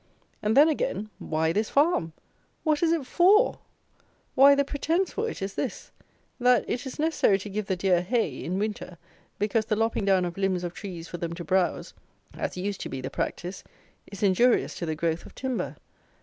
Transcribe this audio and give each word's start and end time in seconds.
And 0.41 0.57
then, 0.57 0.67
again, 0.67 1.11
why 1.19 1.53
this 1.53 1.69
farm? 1.69 2.13
What 2.63 2.81
is 2.81 2.91
it 2.91 3.05
for? 3.05 3.59
Why, 4.33 4.55
the 4.55 4.65
pretence 4.65 5.13
for 5.13 5.29
it 5.29 5.43
is 5.43 5.53
this: 5.53 5.91
that 6.39 6.67
it 6.67 6.87
is 6.87 6.97
necessary 6.97 7.37
to 7.37 7.49
give 7.51 7.67
the 7.67 7.75
deer 7.75 8.01
hay, 8.01 8.43
in 8.43 8.57
winter, 8.57 8.97
because 9.37 9.65
the 9.65 9.75
lopping 9.75 10.05
down 10.05 10.25
of 10.25 10.39
limbs 10.39 10.63
of 10.63 10.73
trees 10.73 11.07
for 11.07 11.17
them 11.17 11.33
to 11.33 11.43
browse 11.43 11.93
(as 12.33 12.57
used 12.57 12.81
to 12.81 12.89
be 12.89 12.99
the 12.99 13.11
practice) 13.11 13.63
is 14.11 14.23
injurious 14.23 14.73
to 14.79 14.87
the 14.87 14.95
growth 14.95 15.23
of 15.27 15.35
timber. 15.35 15.75